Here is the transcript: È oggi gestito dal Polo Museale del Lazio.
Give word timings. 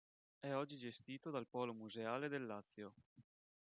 È 0.39 0.51
oggi 0.51 0.77
gestito 0.77 1.29
dal 1.29 1.45
Polo 1.47 1.75
Museale 1.75 2.27
del 2.27 2.47
Lazio. 2.47 2.91